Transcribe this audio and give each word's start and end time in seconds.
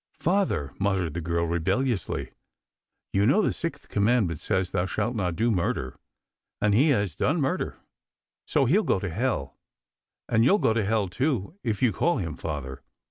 "Father," 0.19 0.73
muttered 0.79 1.13
the 1.13 1.21
girl 1.21 1.45
rebelliously." 1.45 2.31
You 3.13 3.27
know 3.27 3.43
the 3.43 3.53
sixth 3.53 3.87
commandment 3.87 4.39
says' 4.39 4.71
Thou 4.71 4.87
shalt 4.87 5.15
do 5.35 5.51
no 5.51 5.55
murder,' 5.55 5.95
and 6.59 6.73
he 6.73 6.89
has 6.89 7.15
done 7.15 7.39
murder; 7.39 7.77
so 8.47 8.65
he'll 8.65 8.81
go 8.81 8.97
to 8.99 9.11
hell. 9.11 9.59
And 10.27 10.43
you'll 10.43 10.57
go 10.57 10.73
to 10.73 10.83
hell 10.83 11.07
too 11.07 11.55
if 11.63 11.83
you 11.83 11.93
call 11.93 12.17
him 12.17 12.35
father. 12.35 12.81